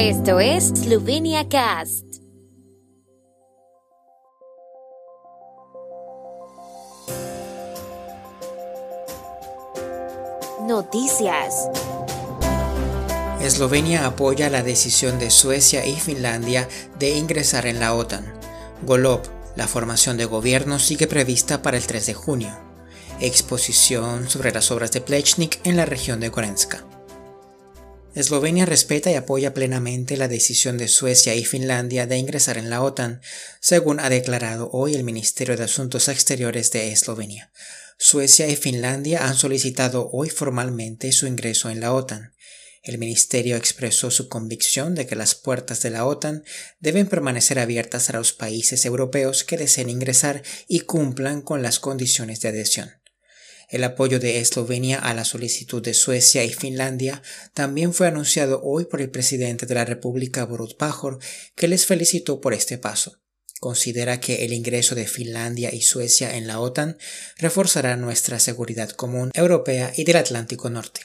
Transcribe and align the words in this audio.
Esto 0.00 0.38
es 0.38 0.68
Slovenia 0.68 1.48
Cast. 1.48 2.04
Noticias. 10.68 11.68
Eslovenia 13.40 14.06
apoya 14.06 14.48
la 14.50 14.62
decisión 14.62 15.18
de 15.18 15.30
Suecia 15.30 15.84
y 15.84 15.96
Finlandia 15.96 16.68
de 17.00 17.16
ingresar 17.16 17.66
en 17.66 17.80
la 17.80 17.92
OTAN. 17.92 18.24
Golob, 18.82 19.22
la 19.56 19.66
formación 19.66 20.16
de 20.16 20.26
gobierno 20.26 20.78
sigue 20.78 21.08
prevista 21.08 21.60
para 21.60 21.76
el 21.76 21.84
3 21.84 22.06
de 22.06 22.14
junio. 22.14 22.56
Exposición 23.18 24.30
sobre 24.30 24.52
las 24.52 24.70
obras 24.70 24.92
de 24.92 25.00
Plechnik 25.00 25.58
en 25.64 25.76
la 25.76 25.86
región 25.86 26.20
de 26.20 26.28
Gorenska. 26.28 26.84
Eslovenia 28.18 28.66
respeta 28.66 29.12
y 29.12 29.14
apoya 29.14 29.54
plenamente 29.54 30.16
la 30.16 30.26
decisión 30.26 30.76
de 30.76 30.88
Suecia 30.88 31.36
y 31.36 31.44
Finlandia 31.44 32.08
de 32.08 32.16
ingresar 32.16 32.58
en 32.58 32.68
la 32.68 32.82
OTAN, 32.82 33.20
según 33.60 34.00
ha 34.00 34.10
declarado 34.10 34.70
hoy 34.72 34.96
el 34.96 35.04
Ministerio 35.04 35.56
de 35.56 35.62
Asuntos 35.62 36.08
Exteriores 36.08 36.72
de 36.72 36.90
Eslovenia. 36.90 37.52
Suecia 37.96 38.48
y 38.48 38.56
Finlandia 38.56 39.24
han 39.24 39.36
solicitado 39.36 40.10
hoy 40.12 40.30
formalmente 40.30 41.12
su 41.12 41.28
ingreso 41.28 41.70
en 41.70 41.78
la 41.78 41.94
OTAN. 41.94 42.34
El 42.82 42.98
ministerio 42.98 43.54
expresó 43.54 44.10
su 44.10 44.28
convicción 44.28 44.96
de 44.96 45.06
que 45.06 45.14
las 45.14 45.36
puertas 45.36 45.80
de 45.82 45.90
la 45.90 46.04
OTAN 46.04 46.42
deben 46.80 47.06
permanecer 47.06 47.60
abiertas 47.60 48.10
a 48.10 48.14
los 48.14 48.32
países 48.32 48.84
europeos 48.84 49.44
que 49.44 49.56
deseen 49.56 49.90
ingresar 49.90 50.42
y 50.66 50.80
cumplan 50.80 51.40
con 51.40 51.62
las 51.62 51.78
condiciones 51.78 52.40
de 52.40 52.48
adhesión. 52.48 52.97
El 53.68 53.84
apoyo 53.84 54.18
de 54.18 54.40
Eslovenia 54.40 54.98
a 54.98 55.12
la 55.12 55.26
solicitud 55.26 55.82
de 55.82 55.92
Suecia 55.92 56.42
y 56.42 56.52
Finlandia 56.54 57.22
también 57.52 57.92
fue 57.92 58.06
anunciado 58.06 58.62
hoy 58.64 58.86
por 58.86 59.02
el 59.02 59.10
presidente 59.10 59.66
de 59.66 59.74
la 59.74 59.84
República 59.84 60.46
Borut 60.46 60.78
Pajor, 60.78 61.18
que 61.54 61.68
les 61.68 61.84
felicitó 61.84 62.40
por 62.40 62.54
este 62.54 62.78
paso. 62.78 63.20
Considera 63.60 64.20
que 64.20 64.46
el 64.46 64.54
ingreso 64.54 64.94
de 64.94 65.06
Finlandia 65.06 65.74
y 65.74 65.82
Suecia 65.82 66.36
en 66.36 66.46
la 66.46 66.60
OTAN 66.60 66.96
reforzará 67.36 67.96
nuestra 67.96 68.38
seguridad 68.38 68.90
común 68.90 69.30
europea 69.34 69.92
y 69.94 70.04
del 70.04 70.16
Atlántico 70.16 70.70
Norte. 70.70 71.02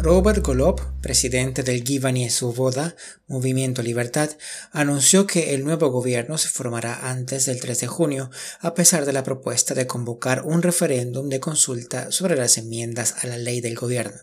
Robert 0.00 0.46
Golob, 0.46 0.80
presidente 1.00 1.64
del 1.64 1.82
Givani 1.82 2.30
Svoboda, 2.30 2.94
Movimiento 3.26 3.82
Libertad, 3.82 4.30
anunció 4.70 5.26
que 5.26 5.54
el 5.54 5.64
nuevo 5.64 5.90
gobierno 5.90 6.38
se 6.38 6.48
formará 6.48 7.10
antes 7.10 7.46
del 7.46 7.58
3 7.58 7.80
de 7.80 7.86
junio, 7.88 8.30
a 8.60 8.74
pesar 8.74 9.06
de 9.06 9.12
la 9.12 9.24
propuesta 9.24 9.74
de 9.74 9.88
convocar 9.88 10.44
un 10.44 10.62
referéndum 10.62 11.28
de 11.28 11.40
consulta 11.40 12.12
sobre 12.12 12.36
las 12.36 12.58
enmiendas 12.58 13.16
a 13.24 13.26
la 13.26 13.38
ley 13.38 13.60
del 13.60 13.74
gobierno. 13.74 14.20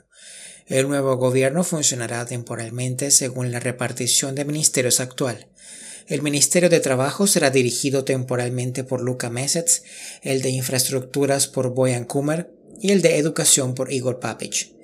El 0.65 0.87
nuevo 0.87 1.17
gobierno 1.17 1.65
funcionará 1.65 2.25
temporalmente 2.25 3.11
según 3.11 3.51
la 3.51 3.59
repartición 3.59 4.33
de 4.33 4.45
ministerios 4.45 5.01
actual. 5.01 5.49
El 6.07 6.21
Ministerio 6.21 6.69
de 6.69 6.79
Trabajo 6.79 7.27
será 7.27 7.49
dirigido 7.49 8.05
temporalmente 8.05 8.85
por 8.85 9.01
Luka 9.01 9.29
Mesets, 9.29 9.83
el 10.21 10.41
de 10.41 10.51
Infraestructuras 10.51 11.47
por 11.47 11.73
Boyan 11.73 12.05
Kumer 12.05 12.49
y 12.79 12.91
el 12.91 13.01
de 13.01 13.17
Educación 13.17 13.75
por 13.75 13.91
Igor 13.91 14.21
Papic. 14.21 14.74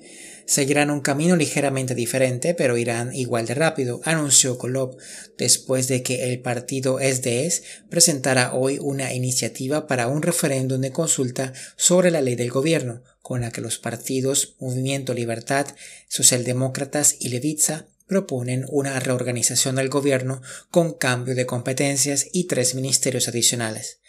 Seguirán 0.46 0.90
un 0.90 1.00
camino 1.00 1.36
ligeramente 1.36 1.94
diferente, 1.94 2.54
pero 2.54 2.76
irán 2.76 3.14
igual 3.14 3.46
de 3.46 3.54
rápido, 3.54 4.00
anunció 4.04 4.58
Kolob, 4.58 4.96
después 5.38 5.88
de 5.88 6.02
que 6.02 6.32
el 6.32 6.40
partido 6.40 6.98
SDS 6.98 7.62
presentara 7.88 8.52
hoy 8.52 8.78
una 8.80 9.14
iniciativa 9.14 9.86
para 9.86 10.08
un 10.08 10.22
referéndum 10.22 10.80
de 10.80 10.92
consulta 10.92 11.52
sobre 11.76 12.10
la 12.10 12.20
ley 12.20 12.34
del 12.34 12.50
gobierno, 12.50 13.02
con 13.22 13.40
la 13.40 13.50
que 13.50 13.60
los 13.60 13.78
partidos 13.78 14.56
Movimiento 14.58 15.14
Libertad, 15.14 15.66
Socialdemócratas 16.08 17.16
y 17.20 17.28
Levitza 17.28 17.86
proponen 18.06 18.66
una 18.68 19.00
reorganización 19.00 19.76
del 19.76 19.88
gobierno 19.88 20.42
con 20.70 20.92
cambio 20.92 21.34
de 21.34 21.46
competencias 21.46 22.26
y 22.32 22.44
tres 22.44 22.74
ministerios 22.74 23.26
adicionales. 23.28 24.01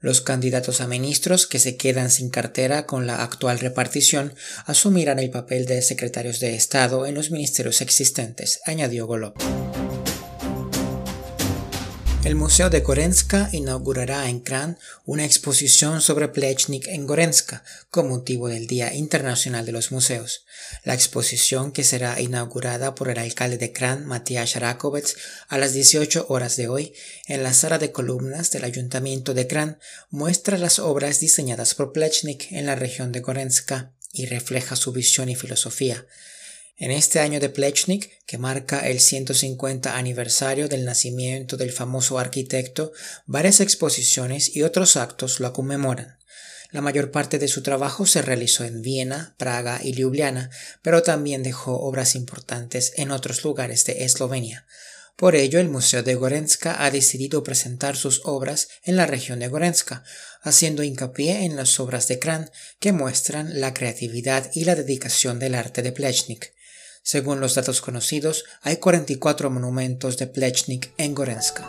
Los 0.00 0.20
candidatos 0.20 0.80
a 0.80 0.86
ministros 0.86 1.46
que 1.46 1.58
se 1.58 1.76
quedan 1.76 2.10
sin 2.10 2.30
cartera 2.30 2.86
con 2.86 3.06
la 3.06 3.22
actual 3.22 3.58
repartición 3.58 4.34
asumirán 4.66 5.18
el 5.18 5.30
papel 5.30 5.66
de 5.66 5.82
secretarios 5.82 6.40
de 6.40 6.54
Estado 6.54 7.06
en 7.06 7.14
los 7.14 7.30
ministerios 7.30 7.80
existentes, 7.80 8.60
añadió 8.64 9.06
Golob. 9.06 9.34
El 12.24 12.34
Museo 12.34 12.68
de 12.68 12.80
Gorenska 12.80 13.48
inaugurará 13.52 14.28
en 14.28 14.40
Kran 14.40 14.76
una 15.04 15.24
exposición 15.24 16.00
sobre 16.00 16.26
Plechnik 16.26 16.88
en 16.88 17.06
Gorenska 17.06 17.62
con 17.92 18.08
motivo 18.08 18.48
del 18.48 18.66
Día 18.66 18.92
Internacional 18.92 19.64
de 19.64 19.70
los 19.70 19.92
Museos. 19.92 20.44
La 20.82 20.94
exposición, 20.94 21.70
que 21.70 21.84
será 21.84 22.20
inaugurada 22.20 22.96
por 22.96 23.08
el 23.08 23.18
alcalde 23.18 23.56
de 23.56 23.72
Kran, 23.72 24.04
Matías 24.04 24.56
Rakovets, 24.56 25.16
a 25.46 25.58
las 25.58 25.72
18 25.72 26.26
horas 26.28 26.56
de 26.56 26.66
hoy, 26.66 26.92
en 27.28 27.44
la 27.44 27.54
sala 27.54 27.78
de 27.78 27.92
columnas 27.92 28.50
del 28.50 28.64
Ayuntamiento 28.64 29.32
de 29.32 29.46
Kran, 29.46 29.78
muestra 30.10 30.58
las 30.58 30.80
obras 30.80 31.20
diseñadas 31.20 31.76
por 31.76 31.92
Plechnik 31.92 32.50
en 32.50 32.66
la 32.66 32.74
región 32.74 33.12
de 33.12 33.20
Gorenska 33.20 33.92
y 34.12 34.26
refleja 34.26 34.74
su 34.74 34.90
visión 34.90 35.28
y 35.28 35.36
filosofía. 35.36 36.04
En 36.80 36.92
este 36.92 37.18
año 37.18 37.40
de 37.40 37.48
Plechnik, 37.48 38.24
que 38.24 38.38
marca 38.38 38.88
el 38.88 39.00
150 39.00 39.96
aniversario 39.96 40.68
del 40.68 40.84
nacimiento 40.84 41.56
del 41.56 41.72
famoso 41.72 42.20
arquitecto, 42.20 42.92
varias 43.26 43.58
exposiciones 43.58 44.54
y 44.54 44.62
otros 44.62 44.96
actos 44.96 45.40
lo 45.40 45.52
conmemoran. 45.52 46.18
La 46.70 46.80
mayor 46.80 47.10
parte 47.10 47.40
de 47.40 47.48
su 47.48 47.64
trabajo 47.64 48.06
se 48.06 48.22
realizó 48.22 48.62
en 48.62 48.80
Viena, 48.80 49.34
Praga 49.38 49.80
y 49.82 49.92
Ljubljana, 49.92 50.50
pero 50.80 51.02
también 51.02 51.42
dejó 51.42 51.80
obras 51.80 52.14
importantes 52.14 52.92
en 52.94 53.10
otros 53.10 53.42
lugares 53.42 53.84
de 53.84 54.04
Eslovenia. 54.04 54.64
Por 55.16 55.34
ello, 55.34 55.58
el 55.58 55.68
Museo 55.68 56.04
de 56.04 56.14
Gorenska 56.14 56.84
ha 56.84 56.92
decidido 56.92 57.42
presentar 57.42 57.96
sus 57.96 58.20
obras 58.24 58.68
en 58.84 58.94
la 58.94 59.06
región 59.06 59.40
de 59.40 59.48
Gorenska, 59.48 60.04
haciendo 60.42 60.84
hincapié 60.84 61.44
en 61.44 61.56
las 61.56 61.80
obras 61.80 62.06
de 62.06 62.20
Kran 62.20 62.52
que 62.78 62.92
muestran 62.92 63.60
la 63.60 63.74
creatividad 63.74 64.48
y 64.54 64.62
la 64.62 64.76
dedicación 64.76 65.40
del 65.40 65.56
arte 65.56 65.82
de 65.82 65.90
Plechnik. 65.90 66.52
Según 67.10 67.40
los 67.40 67.54
datos 67.54 67.80
conocidos, 67.80 68.44
hay 68.60 68.76
44 68.76 69.48
monumentos 69.48 70.18
de 70.18 70.26
Plechnik 70.26 70.92
en 70.98 71.14
Gorenska. 71.14 71.66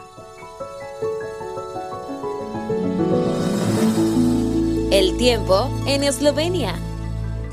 El 4.91 5.15
tiempo 5.15 5.71
en 5.87 6.03
Eslovenia. 6.03 6.75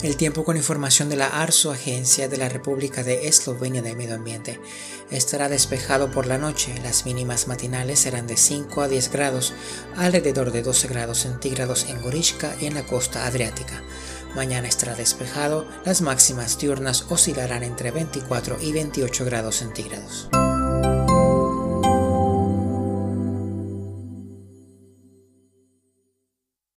El 0.03 0.17
tiempo 0.17 0.43
con 0.43 0.57
información 0.57 1.09
de 1.09 1.15
la 1.15 1.29
ARSO, 1.29 1.71
Agencia 1.71 2.29
de 2.29 2.37
la 2.39 2.49
República 2.49 3.05
de 3.05 3.29
Eslovenia 3.29 3.83
de 3.83 3.95
Medio 3.95 4.17
Ambiente. 4.17 4.59
Estará 5.13 5.49
despejado 5.49 6.11
por 6.11 6.27
la 6.27 6.39
noche. 6.39 6.75
Las 6.83 7.07
mínimas 7.07 7.47
matinales 7.47 8.01
serán 8.01 8.27
de 8.27 8.37
5 8.37 8.83
a 8.83 8.89
10 8.89 9.13
grados, 9.13 9.53
alrededor 9.95 10.51
de 10.51 10.63
12 10.63 10.89
grados 10.89 11.19
centígrados 11.19 11.87
en 11.89 12.03
Gorishka 12.03 12.57
y 12.61 12.67
en 12.67 12.75
la 12.75 12.85
costa 12.85 13.27
adriática. 13.27 13.81
Mañana 14.37 14.69
estará 14.69 14.95
despejado, 14.95 15.67
las 15.87 16.03
máximas 16.03 16.59
diurnas 16.59 17.07
oscilarán 17.09 17.63
entre 17.63 17.91
24 17.91 18.59
y 18.61 18.73
28 18.73 19.25
grados 19.25 19.57
centígrados. 19.57 20.29